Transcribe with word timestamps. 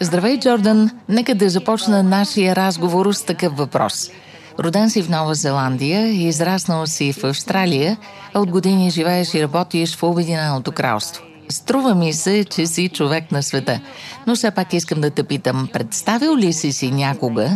Здравей, 0.00 0.38
Джордан! 0.40 0.90
Нека 1.08 1.34
да 1.34 1.48
започна 1.48 2.02
нашия 2.02 2.56
разговор 2.56 3.12
с 3.12 3.26
такъв 3.26 3.56
въпрос. 3.56 4.10
Роден 4.64 4.90
си 4.90 5.02
в 5.02 5.10
Нова 5.10 5.34
Зеландия, 5.34 6.06
израснал 6.28 6.86
си 6.86 7.12
в 7.12 7.24
Австралия, 7.24 7.96
а 8.34 8.40
от 8.40 8.50
години 8.50 8.90
живееш 8.90 9.34
и 9.34 9.42
работиш 9.42 9.96
в 9.96 10.02
Обединеното 10.02 10.72
кралство. 10.72 11.24
Струва 11.48 11.94
ми 11.94 12.12
се, 12.12 12.44
че 12.44 12.66
си 12.66 12.88
човек 12.88 13.32
на 13.32 13.42
света. 13.42 13.80
Но 14.26 14.34
все 14.34 14.54
пак 14.54 14.72
искам 14.72 15.00
да 15.00 15.10
те 15.10 15.24
питам, 15.24 15.68
представил 15.72 16.36
ли 16.36 16.52
си 16.52 16.72
си 16.72 16.90
някога, 16.90 17.48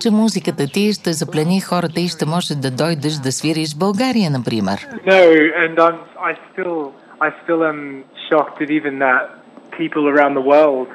че 0.00 0.10
музиката 0.10 0.66
ти 0.66 0.92
ще 0.92 1.12
заплени 1.12 1.60
хората 1.60 2.00
и 2.00 2.08
ще 2.08 2.26
може 2.26 2.54
да 2.54 2.70
дойдеш 2.70 3.14
да 3.14 3.32
свириш 3.32 3.74
в 3.74 3.78
България, 3.78 4.30
например? 4.30 4.78
No, 5.06 5.20
and 5.62 5.74
I'm, 5.76 5.98
I 6.30 6.32
still, 6.50 6.92
I 7.20 7.28
still 7.42 7.62
am 7.72 7.80
shocked 8.28 8.58
at 8.64 8.70
even 8.78 8.98
that 8.98 9.43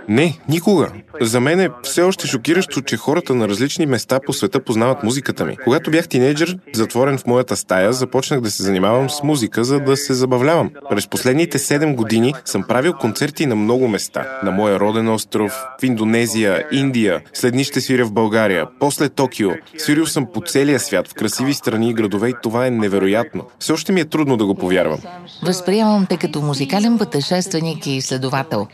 Не, 0.07 0.39
никога. 0.49 0.91
За 1.21 1.39
мен 1.39 1.59
е 1.59 1.69
все 1.83 2.01
още 2.01 2.27
шокиращо, 2.27 2.81
че 2.81 2.97
хората 2.97 3.35
на 3.35 3.47
различни 3.47 3.85
места 3.85 4.19
по 4.25 4.33
света 4.33 4.59
познават 4.59 5.03
музиката 5.03 5.45
ми. 5.45 5.57
Когато 5.63 5.91
бях 5.91 6.07
тинейджър, 6.07 6.57
затворен 6.73 7.17
в 7.17 7.25
моята 7.25 7.55
стая, 7.55 7.93
започнах 7.93 8.41
да 8.41 8.51
се 8.51 8.63
занимавам 8.63 9.09
с 9.09 9.23
музика, 9.23 9.63
за 9.63 9.79
да 9.79 9.97
се 9.97 10.13
забавлявам. 10.13 10.69
През 10.89 11.07
последните 11.07 11.57
7 11.57 11.95
години 11.95 12.33
съм 12.45 12.63
правил 12.63 12.93
концерти 12.93 13.45
на 13.45 13.55
много 13.55 13.87
места. 13.87 14.39
На 14.43 14.51
моя 14.51 14.79
роден 14.79 15.09
остров, 15.09 15.51
в 15.81 15.83
Индонезия, 15.83 16.63
Индия, 16.71 17.21
след 17.33 17.53
дни 17.53 17.63
ще 17.63 17.81
свиря 17.81 18.05
в 18.05 18.11
България, 18.11 18.67
после 18.79 19.09
Токио. 19.09 19.49
Свирил 19.77 20.05
съм 20.05 20.27
по 20.33 20.41
целия 20.41 20.79
свят, 20.79 21.07
в 21.07 21.13
красиви 21.13 21.53
страни 21.53 21.89
и 21.89 21.93
градове 21.93 22.29
и 22.29 22.33
това 22.43 22.65
е 22.65 22.71
невероятно. 22.71 23.43
Все 23.59 23.73
още 23.73 23.91
ми 23.91 24.01
е 24.01 24.05
трудно 24.05 24.37
да 24.37 24.45
го 24.45 24.55
повярвам. 24.55 24.99
Възприемам 25.43 26.05
те 26.05 26.17
като 26.17 26.41
музикален 26.41 26.97
пътешественик 26.97 27.87
и 27.87 27.91
изследовател. 27.91 28.67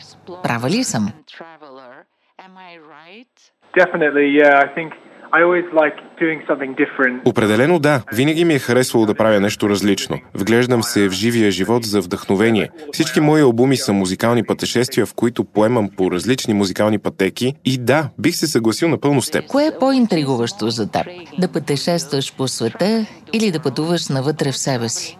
Права 0.43 0.69
ли 0.69 0.83
съм? 0.83 1.11
Definitely, 3.77 4.27
yeah. 4.41 4.55
I 4.65 4.67
think 4.77 4.89
I 5.37 5.41
always 5.41 5.67
like 5.81 5.97
doing 6.23 6.39
something 6.49 6.75
different. 6.75 7.21
Определено 7.25 7.79
да. 7.79 8.03
Винаги 8.13 8.45
ми 8.45 8.53
е 8.53 8.59
харесвало 8.59 9.05
да 9.05 9.15
правя 9.15 9.39
нещо 9.39 9.69
различно. 9.69 10.19
Вглеждам 10.33 10.83
се 10.83 11.09
в 11.09 11.11
живия 11.11 11.51
живот 11.51 11.83
за 11.83 12.01
вдъхновение. 12.01 12.69
Всички 12.93 13.21
мои 13.21 13.41
албуми 13.41 13.77
са 13.77 13.93
музикални 13.93 14.43
пътешествия, 14.43 15.05
в 15.05 15.13
които 15.13 15.43
поемам 15.43 15.89
по 15.97 16.11
различни 16.11 16.53
музикални 16.53 16.99
пътеки 16.99 17.53
и 17.65 17.77
да, 17.77 18.09
бих 18.19 18.35
се 18.35 18.47
съгласил 18.47 18.89
напълно 18.89 19.21
с 19.21 19.31
теб. 19.31 19.47
Кое 19.47 19.65
е 19.65 19.79
по-интригуващо 19.79 20.69
за 20.69 20.91
теб? 20.91 21.07
Да 21.39 21.51
пътешестваш 21.51 22.35
по 22.35 22.47
света 22.47 23.05
или 23.33 23.51
да 23.51 23.59
пътуваш 23.59 24.07
навътре 24.09 24.51
в 24.51 24.57
себе 24.57 24.89
си? 24.89 25.19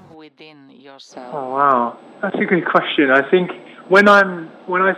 Oh 1.34 1.48
wow, 1.60 1.94
that's 2.22 2.40
a 2.46 2.48
good 2.54 2.66
question. 2.76 3.06
I 3.12 3.24
think 3.32 3.48
when 3.90 4.08
I'm 4.08 4.45
when 4.68 4.82
I, 4.82 4.94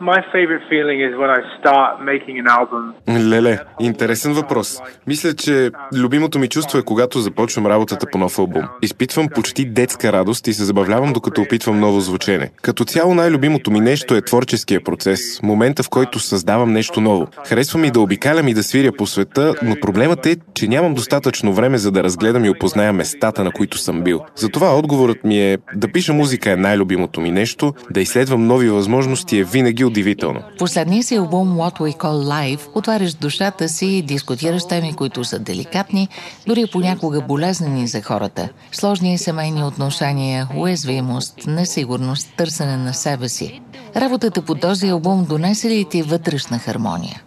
my 0.00 0.20
favorite 0.32 0.64
feeling 0.70 0.98
is 1.00 1.12
when 1.22 1.30
I 1.30 1.40
start 1.58 1.90
making 2.00 2.36
an 2.38 2.48
album. 2.58 2.94
Леле, 3.30 3.58
интересен 3.80 4.32
въпрос. 4.32 4.80
Мисля, 5.06 5.34
че 5.34 5.70
любимото 5.96 6.38
ми 6.38 6.48
чувство 6.48 6.78
е 6.78 6.82
когато 6.82 7.18
започвам 7.18 7.66
работата 7.66 8.06
по 8.12 8.18
нов 8.18 8.38
албум. 8.38 8.62
Изпитвам 8.82 9.28
почти 9.34 9.64
детска 9.64 10.12
радост 10.12 10.46
и 10.46 10.52
се 10.52 10.64
забавлявам 10.64 11.12
докато 11.12 11.42
опитвам 11.42 11.80
ново 11.80 12.00
звучене. 12.00 12.50
Като 12.62 12.84
цяло 12.84 13.14
най-любимото 13.14 13.70
ми 13.70 13.80
нещо 13.80 14.14
е 14.14 14.22
творческия 14.22 14.84
процес, 14.84 15.42
момента 15.42 15.82
в 15.82 15.88
който 15.88 16.18
създавам 16.18 16.72
нещо 16.72 17.00
ново. 17.00 17.26
Харесва 17.46 17.78
ми 17.78 17.90
да 17.90 18.00
обикалям 18.00 18.48
и 18.48 18.54
да 18.54 18.62
свиря 18.62 18.92
по 18.92 19.06
света, 19.06 19.54
но 19.62 19.76
проблемът 19.80 20.26
е, 20.26 20.36
че 20.54 20.68
нямам 20.68 20.94
достатъчно 20.94 21.52
време 21.52 21.78
за 21.78 21.90
да 21.90 22.04
разгледам 22.04 22.44
и 22.44 22.50
опозная 22.50 22.92
местата, 22.92 23.44
на 23.44 23.50
които 23.50 23.78
съм 23.78 24.02
бил. 24.02 24.20
Затова 24.34 24.78
отговорът 24.78 25.24
ми 25.24 25.40
е 25.40 25.58
да 25.74 25.92
пиша 25.92 26.12
музика 26.12 26.50
е 26.50 26.56
най-любимото 26.56 27.20
ми 27.20 27.30
нещо, 27.30 27.74
да 27.90 28.00
изследвам 28.00 28.46
нови 28.46 28.68
възможности 28.68 29.38
е 29.38 29.44
винаги 29.52 29.84
удивително. 29.84 30.42
Последния 30.58 31.02
си 31.02 31.16
албум 31.16 31.48
What 31.48 31.78
We 31.78 31.96
Call 31.96 32.56
Life 32.56 32.68
отваряш 32.74 33.14
душата 33.14 33.68
си 33.68 33.86
и 33.86 34.02
дискутираш 34.02 34.66
теми, 34.68 34.92
които 34.96 35.24
са 35.24 35.38
деликатни, 35.38 36.08
дори 36.46 36.64
понякога 36.72 37.20
болезнени 37.20 37.86
за 37.86 38.02
хората. 38.02 38.48
Сложни 38.72 39.18
семейни 39.18 39.64
отношения, 39.64 40.48
уязвимост, 40.56 41.46
несигурност, 41.46 42.36
търсене 42.36 42.76
на 42.76 42.94
себе 42.94 43.28
си. 43.28 43.60
Работата 43.96 44.42
по 44.42 44.54
този 44.54 44.88
албум 44.88 45.26
донесе 45.28 45.68
ли 45.68 45.84
ти 45.90 46.02
вътрешна 46.02 46.58
хармония? 46.58 47.22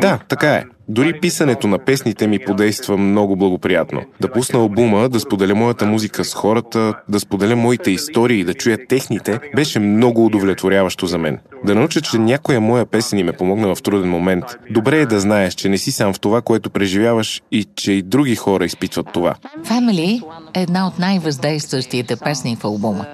Да, 0.00 0.18
така 0.28 0.54
е. 0.54 0.64
Дори 0.88 1.20
писането 1.20 1.66
на 1.66 1.78
песните 1.78 2.26
ми 2.26 2.38
подейства 2.38 2.96
много 2.96 3.36
благоприятно. 3.36 4.02
Да 4.20 4.32
пусна 4.32 4.58
албума, 4.58 5.08
да 5.08 5.20
споделя 5.20 5.54
моята 5.54 5.86
музика 5.86 6.24
с 6.24 6.34
хората, 6.34 6.94
да 7.08 7.20
споделя 7.20 7.56
моите 7.56 7.90
истории 7.90 8.40
и 8.40 8.44
да 8.44 8.54
чуя 8.54 8.78
техните, 8.88 9.38
беше 9.54 9.78
много 9.78 10.26
удовлетворяващо 10.26 11.06
за 11.06 11.18
мен. 11.18 11.38
Да 11.64 11.74
науча, 11.74 12.00
че 12.00 12.18
някоя 12.18 12.60
моя 12.60 12.86
песен 12.86 13.18
им 13.18 13.28
е 13.28 13.32
помогнала 13.32 13.74
в 13.74 13.82
труден 13.82 14.10
момент. 14.10 14.44
Добре 14.70 15.00
е 15.00 15.06
да 15.06 15.20
знаеш, 15.20 15.54
че 15.54 15.68
не 15.68 15.78
си 15.78 15.92
сам 15.92 16.12
в 16.12 16.20
това, 16.20 16.42
което 16.42 16.70
преживяваш 16.70 17.42
и 17.52 17.64
че 17.76 17.92
и 17.92 18.02
други 18.02 18.36
хора 18.36 18.64
изпитват 18.64 19.06
това. 19.12 19.34
Family 19.64 20.22
е 20.54 20.62
една 20.62 20.86
от 20.86 20.98
най-въздействащите 20.98 22.16
песни 22.16 22.56
в 22.56 22.64
албума. 22.64 23.06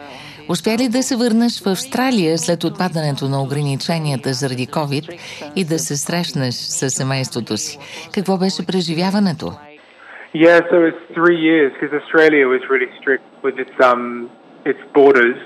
Успя 0.49 0.77
ли 0.79 0.89
да 0.89 1.03
се 1.03 1.17
върнеш 1.17 1.63
в 1.63 1.67
Австралия 1.67 2.39
след 2.39 2.65
отпадането 2.65 3.25
на 3.29 3.43
ограниченията 3.43 4.33
заради 4.33 4.67
COVID 4.67 5.19
и 5.57 5.65
да 5.65 5.79
се 5.79 5.97
срещнеш 5.97 6.55
с 6.55 6.91
семейството 6.91 7.57
си? 7.57 7.79
Какво 8.15 8.39
беше 8.39 8.67
преживяването? 8.67 9.47
Yeah, 10.35 10.61
so 10.71 10.77
it's 10.91 11.05
three 11.19 11.41
years 11.51 11.71
because 11.75 11.93
Australia 12.03 12.45
was 12.55 12.63
really 12.73 12.91
strict 13.01 13.27
with 13.45 13.57
its 13.65 13.77
um 13.91 14.03
its 14.71 14.83
borders. 14.99 15.39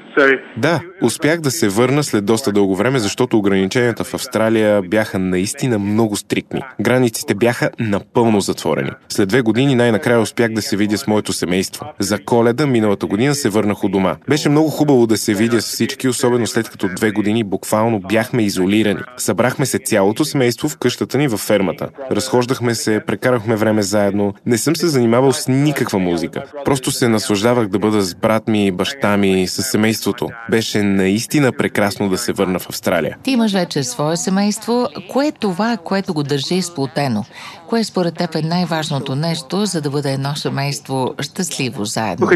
Да, 0.57 0.81
успях 1.03 1.41
да 1.41 1.51
се 1.51 1.69
върна 1.69 2.05
след 2.05 2.25
доста 2.25 2.53
дълго 2.53 2.77
време, 2.77 2.99
защото 2.99 3.39
ограниченията 3.39 4.05
в 4.05 4.15
Австралия 4.15 4.83
бяха 4.83 5.19
наистина 5.19 5.79
много 5.79 6.17
стриктни. 6.17 6.61
Границите 6.81 7.35
бяха 7.35 7.71
напълно 7.79 8.41
затворени. 8.41 8.91
След 9.09 9.29
две 9.29 9.41
години 9.41 9.75
най-накрая 9.75 10.21
успях 10.21 10.53
да 10.53 10.63
се 10.63 10.77
видя 10.77 10.99
с 10.99 11.07
моето 11.07 11.33
семейство. 11.33 11.87
За 11.99 12.19
коледа 12.19 12.67
миналата 12.67 13.07
година 13.07 13.35
се 13.35 13.49
върнах 13.49 13.85
у 13.85 13.89
дома. 13.89 14.17
Беше 14.29 14.49
много 14.49 14.69
хубаво 14.69 15.07
да 15.07 15.17
се 15.17 15.35
видя 15.35 15.61
с 15.63 15.67
всички, 15.67 16.09
особено 16.09 16.47
след 16.47 16.69
като 16.69 16.89
две 16.97 17.11
години 17.11 17.45
буквално 17.45 18.01
бяхме 18.01 18.43
изолирани. 18.43 19.01
Събрахме 19.17 19.67
се 19.67 19.79
цялото 19.79 20.25
семейство 20.25 20.69
в 20.69 20.79
къщата 20.79 21.19
ни 21.19 21.29
във 21.29 21.41
фермата. 21.41 21.89
Разхождахме 22.11 22.75
се, 22.75 23.01
прекарахме 23.07 23.57
време 23.57 23.83
заедно. 23.83 24.35
Не 24.47 24.59
съм 24.59 24.77
се 24.77 24.89
занимавал 24.89 25.33
с 25.33 25.49
никаква 25.49 25.99
музика. 25.99 26.43
Просто 26.65 26.91
се 26.91 27.09
наслаждавах 27.09 27.69
да 27.69 27.79
бъда 27.79 28.01
с 28.01 28.15
брат 28.15 28.49
ми, 28.49 28.73
баща 28.73 29.17
ми, 29.17 29.47
с 29.49 29.63
семейството. 29.63 30.06
Беше 30.51 30.83
наистина 30.83 31.53
прекрасно 31.53 32.09
да 32.09 32.19
се 32.19 32.33
върна 32.33 32.59
в 32.59 32.69
Австралия. 32.69 33.17
Ти 33.23 33.31
имаш 33.31 33.53
вече 33.53 33.83
свое 33.83 34.17
семейство. 34.17 34.89
Кое 35.09 35.27
е 35.27 35.33
това, 35.33 35.77
което 35.85 36.15
го 36.15 36.23
държи 36.23 36.63
сплотено? 36.63 37.25
Кое 37.69 37.85
според 37.85 38.15
теб 38.15 38.35
е 38.35 38.43
най-важното 38.43 39.15
нещо, 39.15 39.67
за 39.67 39.81
да 39.81 39.91
бъде 39.91 40.13
едно 40.13 40.35
семейство 40.35 41.15
щастливо 41.21 41.85
заедно? 41.85 42.29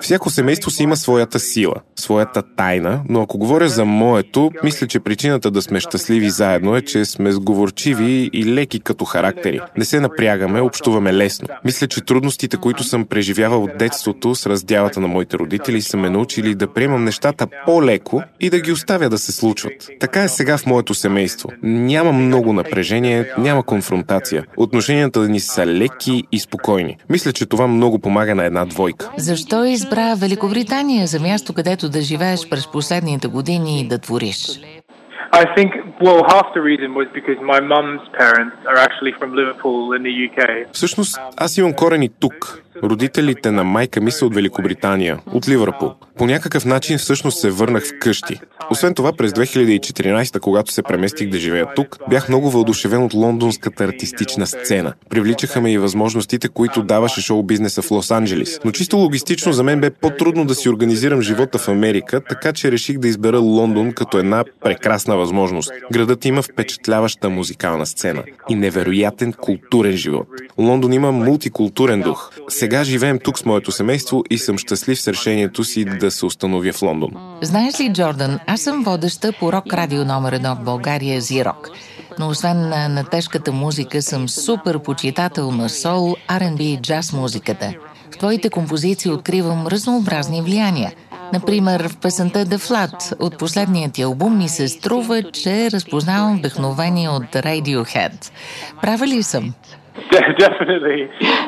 Всяко 0.00 0.30
семейство 0.30 0.70
си 0.70 0.82
има 0.82 0.96
своята 0.96 1.38
сила, 1.38 1.74
своята 1.96 2.42
тайна, 2.56 3.00
но 3.08 3.22
ако 3.22 3.38
говоря 3.38 3.68
за 3.68 3.84
моето, 3.84 4.50
мисля, 4.64 4.86
че 4.86 5.00
причината 5.00 5.50
да 5.50 5.62
сме 5.62 5.80
щастливи 5.80 6.30
заедно 6.30 6.76
е, 6.76 6.82
че 6.82 7.04
сме 7.04 7.32
сговорчиви 7.32 8.30
и 8.32 8.54
леки 8.54 8.80
като 8.80 9.04
характери. 9.04 9.60
Не 9.76 9.84
се 9.84 10.00
напрягаме, 10.00 10.60
общуваме 10.60 11.12
лесно. 11.14 11.48
Мисля, 11.64 11.86
че 11.86 12.04
трудностите, 12.04 12.56
които 12.56 12.84
съм 12.84 13.04
преживявал 13.04 13.64
от 13.64 13.78
детството 13.78 14.34
с 14.34 14.64
раздялата 14.72 15.00
на 15.00 15.08
моите 15.08 15.38
родители, 15.38 15.82
са 15.82 15.96
ме 15.96 16.10
научили 16.10 16.54
да 16.54 16.72
приемам 16.72 17.04
нещата 17.04 17.46
по-леко 17.66 18.22
и 18.40 18.50
да 18.50 18.60
ги 18.60 18.72
оставя 18.72 19.08
да 19.08 19.18
се 19.18 19.32
случват. 19.32 19.88
Така 20.00 20.22
е 20.22 20.28
сега 20.28 20.58
в 20.58 20.66
моето 20.66 20.94
семейство. 20.94 21.48
Няма 21.62 22.12
много 22.12 22.52
напрежение, 22.52 23.32
няма 23.38 23.62
конфронтация. 23.62 24.44
Отношенията 24.56 25.20
ни 25.28 25.40
са 25.40 25.66
леки 25.66 26.22
и 26.32 26.38
спокойни. 26.38 26.96
Мисля, 27.10 27.32
че 27.32 27.46
това 27.46 27.66
много 27.66 27.98
помага 27.98 28.34
на 28.34 28.44
една 28.44 28.64
двойка. 28.64 29.10
Защо 29.16 29.64
избра 29.64 30.14
Великобритания 30.14 31.06
за 31.06 31.20
място, 31.20 31.52
където 31.52 31.88
да 31.88 32.00
живееш 32.00 32.48
през 32.48 32.66
последните 32.72 33.28
години 33.28 33.80
и 33.80 33.88
да 33.88 33.98
твориш? 33.98 34.60
I 36.02 36.04
think 36.04 36.16
well 36.16 36.24
half 36.36 36.48
the 36.54 36.64
reason 36.70 36.94
was 36.94 37.08
because 37.18 37.38
my 37.54 37.60
mum's 37.60 38.04
parents 38.22 38.56
are 38.70 38.78
actually 38.86 39.12
from 39.18 39.30
Liverpool 39.40 39.92
in 39.96 40.02
the 40.02 40.14
UK. 40.26 40.66
Всъщност, 40.72 41.18
аз 41.36 41.58
имам 41.58 41.72
корени 41.72 42.08
тук. 42.20 42.62
Родителите 42.82 43.50
на 43.50 43.64
майка 43.64 44.00
ми 44.00 44.10
са 44.10 44.26
от 44.26 44.34
Великобритания, 44.34 45.18
от 45.32 45.48
Ливърпул. 45.48 45.94
По 46.18 46.26
някакъв 46.26 46.64
начин 46.64 46.98
всъщност 46.98 47.38
се 47.38 47.50
върнах 47.50 47.84
вкъщи. 47.86 48.40
Освен 48.70 48.94
това, 48.94 49.12
през 49.12 49.32
2014, 49.32 50.40
когато 50.40 50.72
се 50.72 50.82
преместих 50.82 51.28
да 51.28 51.38
живея 51.38 51.66
тук, 51.76 51.96
бях 52.10 52.28
много 52.28 52.50
въодушевен 52.50 53.02
от 53.02 53.14
лондонската 53.14 53.84
артистична 53.84 54.46
сцена. 54.46 54.92
Привличаха 55.10 55.60
ме 55.60 55.72
и 55.72 55.78
възможностите, 55.78 56.48
които 56.48 56.82
даваше 56.82 57.20
шоу-бизнеса 57.20 57.82
в 57.82 57.88
Лос-Анджелис. 57.88 58.60
Но 58.64 58.70
чисто 58.70 58.96
логистично 58.96 59.52
за 59.52 59.62
мен 59.62 59.80
бе 59.80 59.90
по-трудно 59.90 60.44
да 60.44 60.54
си 60.54 60.68
организирам 60.68 61.22
живота 61.22 61.58
в 61.58 61.68
Америка, 61.68 62.20
така 62.28 62.52
че 62.52 62.72
реших 62.72 62.98
да 62.98 63.08
избера 63.08 63.38
Лондон 63.38 63.92
като 63.92 64.18
една 64.18 64.44
прекрасна 64.64 65.16
възможност. 65.16 65.72
Градът 65.92 66.24
има 66.24 66.42
впечатляваща 66.42 67.30
музикална 67.30 67.86
сцена 67.86 68.22
и 68.48 68.54
невероятен 68.54 69.32
културен 69.32 69.96
живот. 69.96 70.28
Лондон 70.58 70.92
има 70.92 71.12
мултикултурен 71.12 72.00
дух. 72.00 72.30
Сега 72.48 72.84
живеем 72.84 73.18
тук 73.24 73.38
с 73.38 73.44
моето 73.44 73.72
семейство 73.72 74.24
и 74.30 74.38
съм 74.38 74.58
щастлив 74.58 75.00
с 75.00 75.08
решението 75.08 75.64
си 75.64 75.84
да 75.84 76.10
се 76.10 76.26
установя 76.26 76.72
в 76.72 76.82
Лондон. 76.82 77.10
Знаеш 77.42 77.80
ли, 77.80 77.92
Джордан, 77.92 78.38
аз 78.46 78.60
съм 78.60 78.84
водеща 78.84 79.32
по 79.40 79.52
рок 79.52 79.72
радио 79.72 80.04
номер 80.04 80.32
едно 80.32 80.54
в 80.54 80.64
България 80.64 81.20
Зирок. 81.20 81.68
Но 82.18 82.28
освен 82.28 82.68
на, 82.68 82.88
на 82.88 83.04
тежката 83.04 83.52
музика, 83.52 84.02
съм 84.02 84.28
супер 84.28 84.78
почитател 84.78 85.50
на 85.50 85.68
сол, 85.68 86.16
R&B 86.28 86.60
и 86.60 86.80
джаз 86.80 87.12
музиката. 87.12 87.74
В 88.10 88.18
твоите 88.18 88.50
композиции 88.50 89.10
откривам 89.10 89.66
разнообразни 89.66 90.42
влияния. 90.42 90.92
Например, 91.32 91.88
в 91.88 92.00
песента 92.00 92.38
The 92.38 92.56
Flood 92.56 93.20
от 93.20 93.38
последният 93.38 93.92
ти 93.92 94.02
албум 94.02 94.38
ми 94.38 94.48
се 94.48 94.68
струва, 94.68 95.22
че 95.22 95.70
разпознавам 95.70 96.38
вдъхновение 96.38 97.08
от 97.08 97.22
Radiohead. 97.22 98.32
Права 98.82 99.06
ли 99.06 99.22
съм? 99.22 99.54
Definitely. 100.12 101.00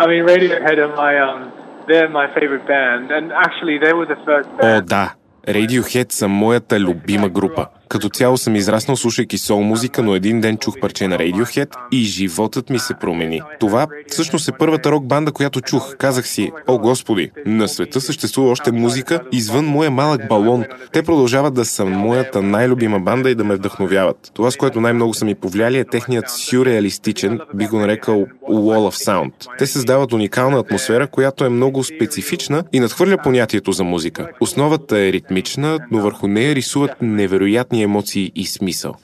I 0.03 0.05
mean, 0.11 0.23
Radiohead 0.33 0.79
are 0.85 0.95
my 1.05 1.13
um, 1.29 1.41
they're 1.89 2.13
my 2.21 2.27
favorite 2.37 2.67
band, 2.73 3.05
and 3.17 3.27
actually 3.47 3.77
they 3.85 3.93
were 3.99 4.09
the 4.15 4.19
first. 4.27 4.49
Band. 4.59 4.79
О, 4.79 4.83
да. 4.83 5.15
Radiohead 5.49 6.13
са 6.13 6.29
моята 6.29 6.81
любима 6.81 7.29
група. 7.29 7.67
Като 7.89 8.09
цяло 8.09 8.39
съм 8.39 8.57
израснал 8.57 8.97
слушайки 8.97 9.39
сол 9.39 9.61
музика, 9.61 10.03
но 10.03 10.15
един 10.15 10.41
ден 10.41 10.57
чух 10.57 10.81
парче 10.81 11.09
на 11.09 11.19
Radiohead 11.19 11.75
и 11.93 12.03
животът 12.03 12.71
ми 12.71 12.79
се 12.79 12.95
промени. 12.95 13.43
Това 13.61 13.87
всъщност 14.09 14.49
е 14.49 14.53
първата 14.59 14.91
рок 14.91 15.07
банда, 15.07 15.33
която 15.33 15.61
чух. 15.61 15.97
Казах 15.97 16.29
си, 16.29 16.51
о 16.67 16.79
господи, 16.79 17.31
на 17.47 17.69
света 17.69 18.01
съществува 18.01 18.51
още 18.51 18.73
музика 18.73 19.21
извън 19.33 19.65
моя 19.65 19.91
малък 19.91 20.29
балон. 20.29 20.65
Те 20.93 21.03
продължават 21.03 21.55
да 21.55 21.65
са 21.65 21.85
моята 21.85 22.43
най-любима 22.43 23.01
банда 23.01 23.31
и 23.31 23.35
да 23.35 23.45
ме 23.45 23.55
вдъхновяват. 23.55 24.31
Това, 24.35 24.51
с 24.51 24.57
което 24.57 24.81
най-много 24.81 25.15
са 25.15 25.25
ми 25.25 25.35
повлияли 25.35 25.79
е 25.79 25.85
техният 25.85 26.31
сюрреалистичен, 26.31 27.41
би 27.55 27.67
го 27.67 27.79
нарекал 27.79 28.27
Wall 28.51 28.91
of 28.91 29.07
Sound. 29.07 29.33
Те 29.59 29.67
създават 29.67 30.13
уникална 30.13 30.59
атмосфера, 30.59 31.07
която 31.07 31.45
е 31.45 31.49
много 31.49 31.85
специфична 31.85 32.65
и 32.73 32.81
надхвърля 32.81 33.17
понятието 33.23 33.73
за 33.73 33.85
музика. 33.85 34.29
Основата 34.41 34.99
е 34.99 35.13
ритмична, 35.13 35.79
но 35.91 36.01
върху 36.01 36.29
нея 36.29 36.55
рисуват 36.55 36.91
невероятни 37.03 37.74
емоции 37.83 38.33
и 38.35 38.45
смисъл. 38.45 38.95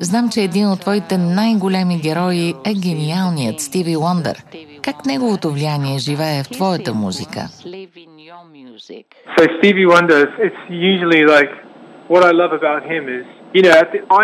Знам, 0.00 0.28
че 0.28 0.40
един 0.40 0.68
от 0.68 0.80
твоите 0.80 1.18
най-големи 1.18 1.98
герои 1.98 2.54
е 2.66 2.74
гениалният 2.74 3.60
Стиви 3.60 3.96
Уондър. 3.96 4.44
Как 4.82 5.06
неговото 5.06 5.50
влияние 5.50 5.98
живее 5.98 6.42
в 6.42 6.48
твоята 6.48 6.94
музика? 6.94 7.48
So 9.38 9.42
Stevie 9.58 9.88
Wonder, 9.94 10.20
it's 10.46 10.62
usually 10.92 11.22
like 11.36 11.52
what 12.12 12.22
I 12.30 12.32
love 12.42 12.52
about 12.60 12.82
him 12.92 13.02
is 13.18 13.26
You 13.54 13.62
know, 13.64 13.74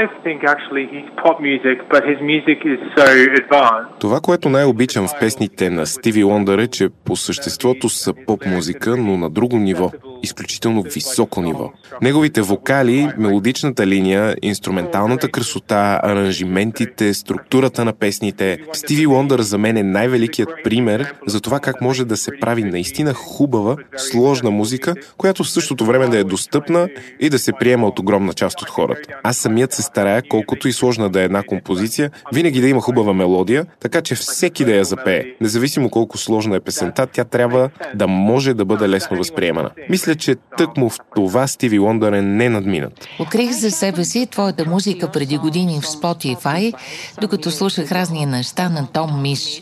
I 0.00 0.06
think 0.25 0.38
actually 0.55 0.84
he's 0.93 1.08
pop 1.23 1.38
music, 1.38 1.76
but 1.93 2.02
his 2.11 2.19
music 2.32 2.58
is 2.64 2.81
so 2.96 3.06
advanced. 3.41 4.00
Това, 4.00 4.20
което 4.20 4.49
най-обичам 4.49 5.08
в 5.08 5.19
песните 5.20 5.70
на 5.70 5.87
Стиви 5.87 6.25
Лондър 6.25 6.58
е, 6.58 6.67
че 6.67 6.88
по 7.05 7.17
съществото 7.17 7.88
са 7.88 8.12
поп 8.26 8.46
музика, 8.46 8.96
но 8.96 9.17
на 9.17 9.31
друго 9.31 9.56
ниво, 9.56 9.91
изключително 10.23 10.82
високо 10.82 11.43
ниво. 11.43 11.73
Неговите 12.03 12.43
вокали, 12.43 13.09
мелодичната 13.19 13.87
линия, 13.87 14.37
инструменталната 14.43 15.29
красота, 15.29 16.00
аранжиментите, 16.03 17.15
структурата 17.15 17.85
на 17.85 17.93
песните. 17.93 18.59
Стиви 18.73 19.06
Лондър 19.06 19.41
за 19.41 19.59
мен 19.59 19.76
е 19.76 19.82
най-великият 19.82 20.50
пример 20.65 21.15
за 21.26 21.41
това 21.41 21.61
как 21.61 21.81
може 21.81 22.05
да 22.05 22.17
се 22.17 22.31
прави 22.41 22.65
наистина 22.65 23.15
хубава, 23.15 23.76
сложна 23.97 24.50
музика, 24.50 24.94
която 25.17 25.44
в 25.44 25.50
същото 25.50 25.85
време 25.85 26.09
да 26.09 26.19
е 26.19 26.25
достъпна 26.25 26.88
и 27.20 27.31
да 27.31 27.38
се 27.38 27.53
приема 27.53 27.87
от 27.87 27.99
огромна 27.99 28.32
част 28.32 28.62
от 28.62 28.69
хората. 28.69 29.09
Аз 29.23 29.37
самият 29.37 29.73
се 29.73 29.82
старая, 29.82 30.23
колкото 30.29 30.69
и 30.69 30.73
сложна 30.73 31.11
да 31.11 31.20
е 31.20 31.25
една 31.25 31.43
композиция, 31.43 32.11
винаги 32.32 32.61
да 32.61 32.69
има 32.69 32.81
хубава 32.81 33.12
мелодия, 33.12 33.67
така 33.81 34.00
че 34.00 34.15
всеки 34.15 34.65
да 34.65 34.75
я 34.75 34.85
запее. 34.85 35.25
Независимо 35.41 35.91
колко 35.91 36.19
сложна 36.19 36.56
е 36.56 36.61
песента, 36.61 37.06
тя 37.06 37.25
трябва 37.25 37.70
да 37.94 38.06
може 38.06 38.55
да 38.55 38.65
бъде 38.65 38.88
лесно 38.88 39.17
възприемана. 39.17 39.70
Мисля, 39.91 40.07
че 40.14 40.34
тъкмо 40.56 40.88
в 40.88 40.99
това 41.14 41.46
Стиви 41.46 41.78
Лондър 41.78 42.12
е 42.12 42.22
ненадминат. 42.22 43.08
Открих 43.19 43.50
за 43.50 43.70
себе 43.70 44.05
си 44.05 44.26
твоята 44.26 44.64
музика 44.70 45.10
преди 45.12 45.38
години 45.38 45.81
в 45.81 45.84
Spotify, 45.84 46.75
докато 47.20 47.50
слушах 47.50 47.93
разни 47.93 48.26
неща 48.26 48.69
на 48.69 48.87
Том 48.93 49.22
Миш. 49.22 49.60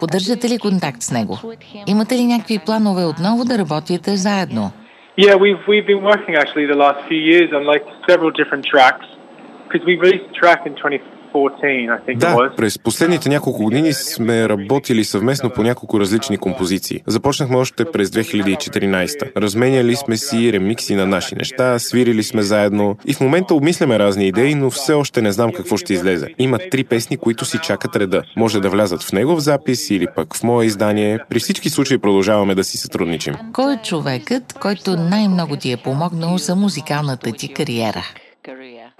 Поддържате 0.00 0.48
ли 0.48 0.58
контакт 0.58 1.02
с 1.02 1.10
него? 1.10 1.38
Имате 1.86 2.14
ли 2.14 2.24
някакви 2.24 2.58
планове 2.58 3.04
отново 3.04 3.44
да 3.44 3.58
работите 3.58 4.16
заедно? 4.16 4.70
Yeah, 5.18 5.36
we've 5.44 5.62
we've 5.70 5.86
been 5.92 6.02
working 6.12 6.34
actually 6.42 6.66
the 6.74 6.80
last 6.86 7.00
few 7.10 7.22
years 7.32 7.48
on 7.56 7.62
like 7.72 7.84
several 8.10 8.30
different 8.40 8.64
tracks 8.72 9.06
because 9.64 9.82
we 9.88 9.94
released 10.04 10.26
a 10.32 10.34
track 10.42 10.60
in 10.66 10.74
2014 10.74 11.13
Да, 12.16 12.50
през 12.56 12.78
последните 12.78 13.28
няколко 13.28 13.62
години 13.62 13.92
сме 13.92 14.48
работили 14.48 15.04
съвместно 15.04 15.50
по 15.50 15.62
няколко 15.62 16.00
различни 16.00 16.38
композиции. 16.38 17.02
Започнахме 17.06 17.56
още 17.56 17.84
през 17.84 18.10
2014. 18.10 19.36
Разменяли 19.36 19.96
сме 19.96 20.16
си 20.16 20.52
ремикси 20.52 20.94
на 20.94 21.06
наши 21.06 21.34
неща, 21.34 21.78
свирили 21.78 22.22
сме 22.22 22.42
заедно 22.42 22.96
и 23.06 23.14
в 23.14 23.20
момента 23.20 23.54
обмисляме 23.54 23.98
разни 23.98 24.26
идеи, 24.28 24.54
но 24.54 24.70
все 24.70 24.92
още 24.92 25.22
не 25.22 25.32
знам 25.32 25.52
какво 25.52 25.76
ще 25.76 25.92
излезе. 25.92 26.26
Има 26.38 26.58
три 26.70 26.84
песни, 26.84 27.16
които 27.16 27.44
си 27.44 27.58
чакат 27.62 27.96
реда. 27.96 28.22
Може 28.36 28.60
да 28.60 28.70
влязат 28.70 29.02
в 29.02 29.12
негов 29.12 29.38
запис 29.38 29.90
или 29.90 30.06
пък 30.16 30.34
в 30.34 30.42
мое 30.42 30.66
издание. 30.66 31.18
При 31.30 31.38
всички 31.38 31.68
случаи 31.70 31.98
продължаваме 31.98 32.54
да 32.54 32.64
си 32.64 32.76
сътрудничим. 32.76 33.34
Кой 33.52 33.74
е 33.74 33.76
човекът, 33.84 34.52
който 34.52 34.90
най-много 34.90 35.56
ти 35.56 35.72
е 35.72 35.76
помогнал 35.76 36.38
за 36.38 36.56
музикалната 36.56 37.32
ти 37.32 37.54
кариера? 37.54 38.04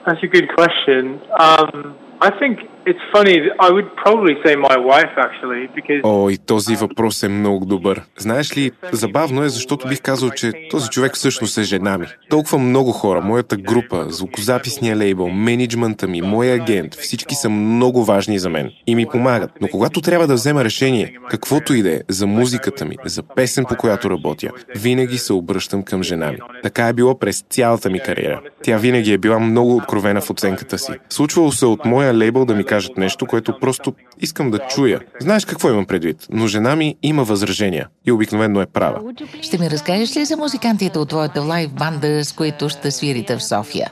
That's 0.07 0.23
a 0.23 0.31
good 0.37 0.49
question. 0.59 1.05
Um, 1.41 1.95
I 2.21 2.31
think 2.41 2.59
it's 2.87 3.05
funny. 3.15 3.37
I 3.61 3.71
would 3.71 3.89
probably 4.05 4.35
say 4.45 4.55
my 4.57 4.77
wife 4.91 5.15
actually 5.27 5.69
because. 5.77 6.01
О, 6.05 6.31
този 6.47 6.77
въпрос 6.77 7.23
е 7.23 7.29
много 7.29 7.65
добър. 7.65 8.03
Знаеш 8.17 8.57
ли, 8.57 8.71
забавно 8.93 9.43
е, 9.43 9.49
защото 9.49 9.89
бих 9.89 10.03
казал, 10.03 10.31
че 10.31 10.53
този 10.71 10.89
човек 10.89 11.15
всъщност 11.15 11.59
е 11.59 11.63
жена 11.63 11.99
ми. 11.99 12.07
Толкова 12.31 12.59
много 12.59 12.93
хора, 12.93 13.21
моята 13.21 13.57
група, 13.57 14.05
звукозаписния 14.09 14.97
лейбъл, 14.97 15.29
менеджмента 15.29 16.07
ми, 16.07 16.23
моя 16.23 16.55
агент, 16.55 16.95
всички 16.95 17.35
са 17.35 17.49
много 17.51 18.05
важни 18.05 18.39
за 18.39 18.51
мен 18.51 18.71
и 18.87 18.95
ми 18.95 19.07
помагат. 19.07 19.51
Но 19.61 19.69
когато 19.69 20.01
трябва 20.01 20.27
да 20.27 20.35
взема 20.35 20.65
решение, 20.65 21.17
каквото 21.31 21.75
и 21.75 21.83
да 21.83 21.93
е, 21.95 22.01
за 22.09 22.27
музиката 22.27 22.85
ми, 22.85 22.97
за 23.05 23.23
песен, 23.23 23.65
по 23.69 23.77
която 23.77 24.11
работя, 24.11 24.51
винаги 24.77 25.19
се 25.19 25.33
обръщам 25.33 25.83
към 25.83 26.03
жена 26.03 26.31
ми. 26.33 26.39
Така 26.63 26.89
е 26.89 26.93
било 26.93 27.19
през 27.19 27.45
цялата 27.51 27.91
ми 27.91 28.01
кариера. 28.01 28.41
Тя 28.63 28.77
винаги 28.77 29.13
е 29.13 29.19
била 29.19 29.39
много 29.39 29.77
откровена 29.77 30.21
в 30.21 30.31
оценката 30.31 30.79
си. 30.79 30.93
Случвало 31.09 31.53
се 31.53 31.67
от 31.67 31.85
моя 31.85 32.04
лейбъл 32.13 32.45
да 32.45 32.55
ми 32.55 32.65
кажат 32.65 32.97
нещо, 32.97 33.27
което 33.27 33.59
просто 33.59 33.95
искам 34.21 34.51
да 34.51 34.59
чуя. 34.59 35.01
Знаеш 35.21 35.45
какво 35.45 35.69
имам 35.69 35.87
предвид, 35.87 36.17
но 36.31 36.47
жена 36.47 36.77
ми 36.77 36.97
има 37.03 37.25
възражения 37.25 37.89
и 38.07 38.13
обикновено 38.13 38.61
е 38.61 38.67
права. 38.67 39.01
Ще 39.43 39.59
ми 39.59 39.71
разкажеш 39.71 40.17
ли 40.17 40.25
за 40.25 40.37
музикантите 40.37 40.99
от 40.99 41.09
твоята 41.09 41.41
лайв 41.41 41.75
банда, 41.75 42.25
с 42.25 42.33
които 42.33 42.69
ще 42.69 42.91
свирите 42.91 43.37
в 43.37 43.45
София? 43.45 43.91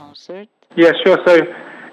Yeah, 0.78 0.92
sure. 1.04 1.18
So 1.26 1.32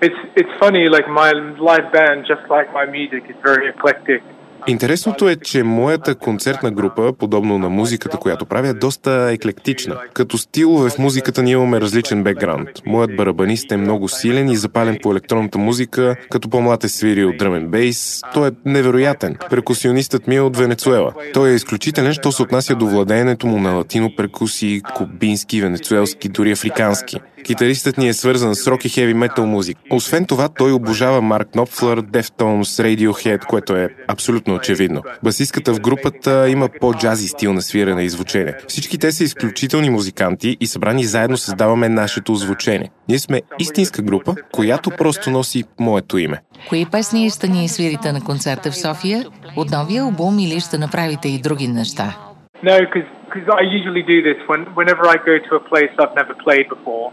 it's 0.08 0.20
it's 0.40 0.54
funny, 0.64 0.84
like 0.96 1.08
my 1.22 1.30
live 1.70 1.88
band, 1.96 2.18
just 2.32 2.44
like 2.56 2.68
my 2.80 2.86
music, 2.98 3.22
is 3.32 3.38
very 3.50 3.66
eclectic. 3.74 4.22
Интересното 4.68 5.30
е, 5.30 5.36
че 5.36 5.64
моята 5.64 6.16
концертна 6.16 6.72
група, 6.72 7.14
подобно 7.20 7.58
на 7.58 7.70
музиката, 7.70 8.18
която 8.18 8.46
правя, 8.46 8.68
е 8.68 8.74
доста 8.74 9.30
еклектична. 9.32 9.98
Като 10.14 10.38
стилове 10.38 10.90
в 10.90 10.98
музиката 10.98 11.44
ние 11.44 11.54
имаме 11.54 11.82
различен 11.82 12.24
бекграунд. 12.24 12.70
Моят 12.86 13.16
барабанист 13.16 13.72
е 13.72 13.78
много 13.78 14.08
силен 14.08 14.50
и 14.50 14.58
запален 14.58 14.98
по 15.04 15.12
електронната 15.12 15.58
музика, 15.58 16.16
като 16.30 16.50
по-млад 16.50 16.84
е 16.84 16.90
свирил 16.90 17.32
дръмен 17.40 17.68
бейс. 17.68 18.22
Той 18.34 18.48
е 18.48 18.52
невероятен. 18.66 19.36
Перкусионистът 19.50 20.28
ми 20.28 20.36
е 20.36 20.42
от 20.42 20.58
Венецуела. 20.58 21.14
Той 21.34 21.50
е 21.50 21.56
изключителен, 21.56 22.14
що 22.14 22.32
се 22.32 22.42
отнася 22.42 22.76
до 22.76 22.88
владеенето 22.88 23.48
му 23.48 23.60
на 23.60 23.72
латино 23.72 24.16
перкусии, 24.16 24.82
кубински, 24.82 25.62
венецуелски, 25.62 26.30
дори 26.30 26.52
африкански. 26.52 27.20
Китаристът 27.44 27.98
ни 27.98 28.08
е 28.08 28.14
свързан 28.14 28.56
с 28.56 28.68
рок 28.68 28.86
и 28.86 28.90
хеви 28.90 29.14
метал 29.14 29.46
музик. 29.46 29.78
Освен 29.90 30.26
това, 30.26 30.50
той 30.50 30.72
обожава 30.72 31.22
Марк 31.22 31.48
Knopfler, 31.50 32.02
Deftones, 32.02 32.84
Radiohead, 32.84 33.46
което 33.46 33.76
е 33.76 33.90
абсолютно 34.08 34.49
очевидно. 34.54 35.02
Басистката 35.24 35.74
в 35.74 35.80
групата 35.80 36.50
има 36.50 36.70
по-джази 36.80 37.28
стил 37.28 37.54
на 37.54 37.62
свирене 37.62 38.04
и 38.04 38.10
звучене. 38.10 38.54
Всички 38.68 38.98
те 38.98 39.12
са 39.12 39.24
изключителни 39.24 39.90
музиканти 39.90 40.58
и 40.60 40.68
събрани 40.68 41.04
заедно 41.04 41.38
създаваме 41.38 41.90
нашето 41.90 42.36
звучение. 42.36 42.92
Ние 43.08 43.20
сме 43.20 43.42
истинска 43.60 44.02
група, 44.02 44.36
която 44.52 44.90
просто 44.98 45.30
носи 45.30 45.64
моето 45.80 46.18
име. 46.18 46.42
Кои 46.70 46.86
песни 46.86 47.30
ще 47.30 47.48
ни 47.48 47.70
свирите 47.70 48.12
на 48.12 48.22
концерта 48.22 48.72
в 48.72 48.78
София? 48.78 49.26
От 49.56 49.72
новия 49.72 50.04
албум 50.04 50.40
или 50.40 50.60
ще 50.60 50.78
направите 50.78 51.30
и 51.30 51.42
други 51.42 51.68
неща? 51.68 52.18
No, 52.64 52.72
because 52.72 53.19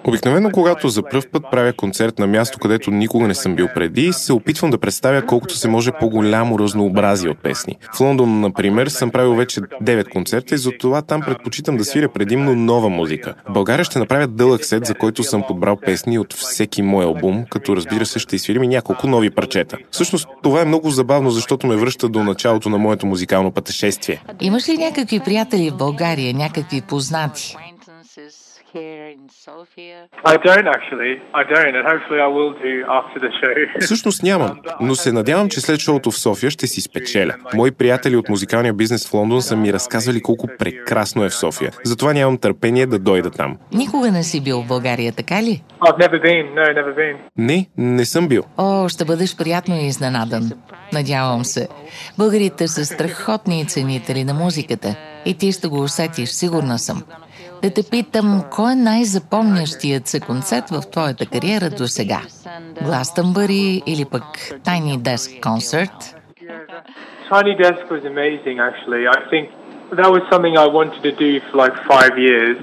Обикновено, 0.04 0.50
когато 0.52 0.88
за 0.88 1.02
пръв 1.02 1.30
път 1.30 1.42
правя 1.50 1.73
концерт 1.73 2.18
на 2.18 2.26
място, 2.26 2.58
където 2.58 2.90
никога 2.90 3.26
не 3.26 3.35
съм 3.35 3.56
бил 3.56 3.68
преди, 3.75 4.12
се 4.12 4.32
опитвам 4.32 4.70
да 4.70 4.78
представя 4.78 5.23
колкото 5.23 5.54
се 5.54 5.68
може 5.68 5.92
по-голямо 5.92 6.58
разнообразие 6.58 7.30
от 7.30 7.38
песни. 7.38 7.76
В 7.96 8.00
Лондон, 8.00 8.40
например, 8.40 8.87
съм 8.87 9.11
правил 9.11 9.35
вече 9.35 9.61
9 9.61 10.08
концерта 10.08 10.54
и 10.54 10.58
затова 10.58 11.02
там 11.02 11.20
предпочитам 11.20 11.76
да 11.76 11.85
свиря 11.85 12.08
предимно 12.08 12.54
нова 12.54 12.88
музика. 12.88 13.35
В 13.49 13.52
България 13.52 13.85
ще 13.85 13.99
направя 13.99 14.26
дълъг 14.26 14.64
сет, 14.64 14.87
за 14.87 14.94
който 14.94 15.23
съм 15.23 15.42
подбрал 15.49 15.76
песни 15.76 16.18
от 16.18 16.32
всеки 16.32 16.82
мой 16.82 17.04
албум, 17.04 17.44
като 17.50 17.76
разбира 17.76 18.06
се 18.06 18.18
ще 18.18 18.37
изсвирим 18.37 18.62
и 18.62 18.68
няколко 18.68 19.06
нови 19.06 19.30
парчета. 19.30 19.76
Всъщност 19.90 20.28
това 20.42 20.62
е 20.62 20.64
много 20.64 20.90
забавно, 20.90 21.30
защото 21.30 21.66
ме 21.66 21.76
връща 21.76 22.08
до 22.08 22.23
началото 22.23 22.68
на 22.68 22.78
моето 22.78 23.06
музикално 23.06 23.50
пътешествие. 23.50 24.23
Имаш 24.40 24.68
ли 24.68 24.78
някакви 24.78 25.20
приятели 25.20 25.70
в 25.70 25.76
България, 25.76 26.06
някакви 26.35 26.83
познати? 26.89 27.57
Всъщност 33.81 34.23
нямам, 34.23 34.61
но 34.81 34.95
се 34.95 35.13
надявам, 35.13 35.49
че 35.49 35.61
след 35.61 35.81
шоуто 35.81 36.11
в 36.11 36.19
София 36.19 36.51
ще 36.51 36.67
си 36.67 36.81
спечеля. 36.81 37.35
Мои 37.55 37.71
приятели 37.71 38.17
от 38.17 38.29
музикалния 38.29 38.73
бизнес 38.73 39.09
в 39.09 39.15
Лондон 39.15 39.43
са 39.43 39.57
ми 39.57 39.73
разказали 39.73 40.23
колко 40.23 40.49
прекрасно 40.59 41.25
е 41.25 41.29
в 41.29 41.35
София. 41.35 41.73
Затова 41.85 42.13
нямам 42.13 42.39
търпение 42.39 42.87
да 42.87 42.99
дойда 42.99 43.31
там. 43.31 43.57
Никога 43.73 44.13
не 44.13 44.23
си 44.23 44.41
бил 44.41 44.63
в 44.63 44.67
България, 44.67 45.13
така 45.13 45.43
ли? 45.43 45.63
Не, 47.37 47.67
не 47.79 48.05
съм 48.05 48.29
бил. 48.29 48.43
О, 48.57 48.89
ще 48.89 49.05
бъдеш 49.05 49.37
приятно 49.37 49.75
изненадан. 49.75 50.51
Надявам 50.93 51.45
се. 51.45 51.69
Българите 52.19 52.69
са 52.69 52.85
страхотни 52.85 53.67
ценители 53.67 54.25
на 54.25 54.35
музиката. 54.35 54.97
И 55.26 55.35
ти 55.35 55.52
ще 55.52 55.68
го 55.68 55.83
усетиш, 55.83 56.28
сигурна 56.28 56.78
съм. 56.78 57.02
Да 57.62 57.71
те 57.71 57.83
питам, 57.90 58.45
кой 58.50 58.73
е 58.73 58.75
най-запомнящият 58.75 60.06
се 60.06 60.21
концерт 60.21 60.71
в 60.71 60.83
твоята 60.90 61.26
кариера 61.26 61.71
до 61.71 61.88
сега? 61.88 62.21
Гластънбъри 62.83 63.83
или 63.87 64.04
пък 64.04 64.23
Tiny 64.64 64.99
Desk 64.99 65.40
Concert? 65.40 66.16
Tiny 67.30 67.54
Desk 67.64 67.83
was 67.90 68.04
amazing, 68.14 68.56
actually. 68.68 69.02
I 69.16 69.21
think 69.33 69.45
that 70.00 70.11
was 70.16 70.23
something 70.33 70.54
I 70.66 70.68
wanted 70.78 71.02
to 71.09 71.12
do 71.25 71.30
for 71.47 71.54
like 71.64 71.76
five 71.95 72.14
years, 72.28 72.56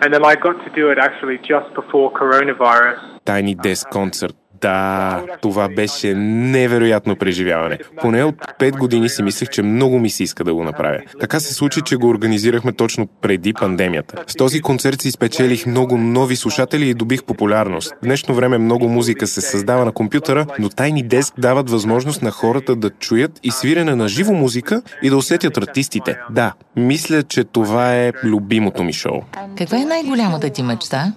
and 0.00 0.08
then 0.14 0.22
I 0.32 0.34
got 0.46 0.56
to 0.66 0.70
do 0.80 0.84
it 0.92 0.98
actually 1.08 1.38
just 1.52 1.68
before 1.80 2.06
coronavirus. 2.22 2.98
Tiny 3.32 3.54
Desk 3.66 3.84
Concert. 3.98 4.34
Да, 4.60 5.22
това 5.40 5.68
беше 5.68 6.14
невероятно 6.14 7.16
преживяване. 7.16 7.78
Поне 8.00 8.24
от 8.24 8.34
5 8.60 8.78
години 8.78 9.08
си 9.08 9.22
мислех, 9.22 9.48
че 9.48 9.62
много 9.62 9.98
ми 9.98 10.10
се 10.10 10.22
иска 10.22 10.44
да 10.44 10.54
го 10.54 10.64
направя. 10.64 10.98
Така 11.20 11.40
се 11.40 11.54
случи, 11.54 11.80
че 11.84 11.96
го 11.96 12.08
организирахме 12.08 12.72
точно 12.72 13.06
преди 13.06 13.52
пандемията. 13.52 14.24
С 14.26 14.34
този 14.34 14.60
концерт 14.60 15.02
си 15.02 15.10
спечелих 15.10 15.66
много 15.66 15.96
нови 15.96 16.36
слушатели 16.36 16.88
и 16.88 16.94
добих 16.94 17.24
популярност. 17.24 17.94
В 18.02 18.04
днешно 18.04 18.34
време 18.34 18.58
много 18.58 18.88
музика 18.88 19.26
се 19.26 19.40
създава 19.40 19.84
на 19.84 19.92
компютъра, 19.92 20.46
но 20.58 20.68
Tiny 20.68 21.06
Desk 21.08 21.32
дават 21.38 21.70
възможност 21.70 22.22
на 22.22 22.30
хората 22.30 22.76
да 22.76 22.90
чуят 22.90 23.40
и 23.42 23.50
свирене 23.50 23.94
на 23.94 24.08
живо 24.08 24.32
музика 24.32 24.82
и 25.02 25.10
да 25.10 25.16
усетят 25.16 25.58
артистите. 25.58 26.18
Да, 26.30 26.52
мисля, 26.76 27.22
че 27.22 27.44
това 27.44 27.96
е 27.96 28.12
любимото 28.24 28.84
ми 28.84 28.92
шоу. 28.92 29.20
Каква 29.58 29.78
е 29.78 29.84
най-голямата 29.84 30.50
ти 30.50 30.62
мечта? 30.62 31.12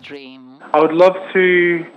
I 0.74 0.80
would 0.80 0.96
love 1.04 1.18
to. 1.34 1.44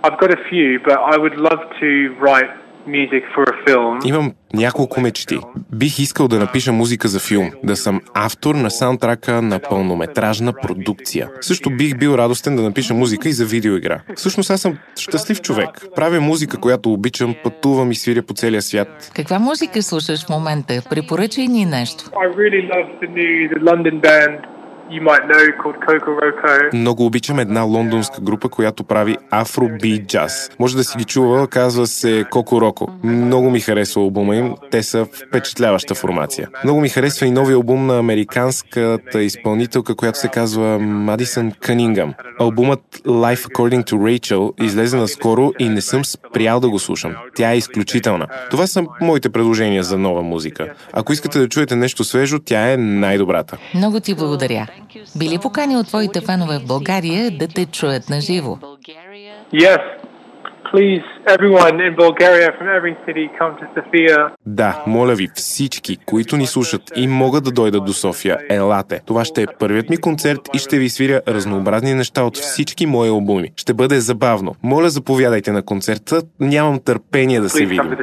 I've 0.03 0.19
got 0.23 0.31
a 0.39 0.41
few, 0.49 0.69
but 0.87 0.97
I 1.13 1.15
would 1.23 1.37
love 1.47 1.61
to 1.81 1.89
write 2.21 2.51
music 2.87 3.23
for 3.35 3.43
a 3.43 3.67
film. 3.67 3.99
Имам 4.05 4.33
няколко 4.53 5.01
мечти. 5.01 5.39
Бих 5.71 5.99
искал 5.99 6.27
да 6.27 6.39
напиша 6.39 6.71
музика 6.71 7.07
за 7.07 7.19
филм, 7.19 7.51
да 7.63 7.75
съм 7.75 8.01
автор 8.13 8.55
на 8.55 8.71
саундтрака 8.71 9.41
на 9.41 9.59
пълнометражна 9.59 10.53
продукция. 10.53 11.29
Също 11.41 11.69
бих 11.69 11.97
бил 11.97 12.15
радостен 12.15 12.55
да 12.55 12.61
напиша 12.61 12.93
музика 12.93 13.29
и 13.29 13.31
за 13.31 13.45
видеоигра. 13.45 14.01
Всъщност 14.15 14.49
аз 14.49 14.61
съм 14.61 14.77
щастлив 14.99 15.41
човек. 15.41 15.69
Правя 15.95 16.21
музика, 16.21 16.57
която 16.59 16.93
обичам, 16.93 17.35
пътувам 17.43 17.91
и 17.91 17.95
свиря 17.95 18.21
по 18.21 18.33
целия 18.33 18.61
свят. 18.61 19.11
Каква 19.15 19.39
музика 19.39 19.81
слушаш 19.81 20.25
в 20.25 20.29
момента? 20.29 20.81
Препоръчай 20.89 21.47
ни 21.47 21.65
нещо. 21.65 22.03
I 22.03 22.35
really 22.35 22.69
love 22.73 22.87
the 23.01 23.09
new 23.09 23.49
the 23.55 23.61
London 23.71 24.01
band 24.01 24.54
you 24.89 25.01
might 25.01 25.25
know 25.27 25.45
called 25.63 25.77
Coco 25.87 26.11
Roco. 26.21 26.73
Много 26.73 27.05
обичам 27.05 27.39
една 27.39 27.61
лондонска 27.61 28.21
група, 28.21 28.49
която 28.49 28.83
прави 28.83 29.17
афро-би 29.31 30.03
джаз. 30.07 30.49
Може 30.59 30.77
да 30.77 30.83
си 30.83 30.97
ги 30.97 31.03
чувала, 31.03 31.47
казва 31.47 31.87
се 31.87 32.25
Коко 32.31 32.61
Роко. 32.61 32.87
Много 33.03 33.49
ми 33.49 33.59
харесва 33.59 34.01
албума 34.01 34.35
им, 34.35 34.55
те 34.71 34.83
са 34.83 35.05
впечатляваща 35.05 35.95
формация. 35.95 36.47
Много 36.63 36.81
ми 36.81 36.89
харесва 36.89 37.25
и 37.25 37.31
нови 37.31 37.53
албум 37.53 37.85
на 37.85 37.99
американската 37.99 39.23
изпълнителка, 39.23 39.95
която 39.95 40.19
се 40.19 40.27
казва 40.27 40.79
Мадисън 40.79 41.51
Кънингъм. 41.51 42.13
Албумът 42.39 42.81
Life 43.05 43.45
According 43.47 43.83
to 43.83 43.93
Rachel 43.93 44.63
излезе 44.63 44.97
наскоро 44.97 45.51
и 45.59 45.69
не 45.69 45.81
съм 45.81 46.05
спрял 46.05 46.59
да 46.59 46.69
го 46.69 46.79
слушам. 46.79 47.15
Тя 47.35 47.51
е 47.51 47.57
изключителна. 47.57 48.27
Това 48.51 48.67
са 48.67 48.83
моите 49.01 49.29
предложения 49.29 49.83
за 49.83 49.97
нова 49.97 50.21
музика. 50.21 50.73
Ако 50.93 51.13
искате 51.13 51.39
да 51.39 51.49
чуете 51.49 51.75
нещо 51.75 52.03
свежо, 52.03 52.39
тя 52.39 52.71
е 52.71 52.77
най-добрата. 52.77 53.57
Много 53.75 53.99
ти 53.99 54.15
благодаря. 54.15 54.67
Били 55.17 55.39
поканил 55.41 55.83
твоите 55.83 56.21
фенове 56.21 56.59
в 56.59 56.67
България 56.67 57.31
да 57.31 57.47
те 57.47 57.65
чуят 57.65 58.09
на 58.09 58.21
живо? 58.21 58.57
Yes. 59.53 59.81
Please, 60.73 61.05
everyone 61.35 61.75
in 61.87 61.93
Bulgaria 61.95 62.49
from 62.57 62.67
every 62.79 62.95
city 63.05 63.25
come 63.39 63.53
to 63.59 63.65
Sofia. 63.75 64.29
Да, 64.45 64.83
моля 64.87 65.15
ви, 65.15 65.27
всички, 65.35 65.97
които 66.05 66.37
ни 66.37 66.47
слушат 66.47 66.81
и 66.95 67.07
могат 67.07 67.43
да 67.43 67.51
дойдат 67.51 67.85
до 67.85 67.93
София, 67.93 68.37
елате. 68.49 69.01
Това 69.05 69.25
ще 69.25 69.41
е 69.41 69.45
първият 69.59 69.89
ми 69.89 69.97
концерт 69.97 70.41
и 70.53 70.57
ще 70.57 70.77
ви 70.77 70.89
свиря 70.89 71.21
разнообразни 71.27 71.93
неща 71.93 72.23
от 72.23 72.37
всички 72.37 72.85
мои 72.85 73.09
албуми. 73.09 73.51
Ще 73.57 73.73
бъде 73.73 73.99
забавно. 73.99 74.55
Моля, 74.63 74.89
заповядайте 74.89 75.51
на 75.51 75.65
концерта. 75.65 76.21
Нямам 76.39 76.79
търпение 76.85 77.39
да 77.39 77.49
се 77.49 77.63
Please 77.63 77.67
come 77.67 77.69
видим. 77.69 77.95